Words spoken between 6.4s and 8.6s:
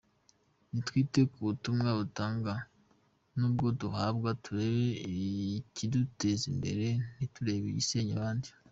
imbere ntiturebe igisenya abandi.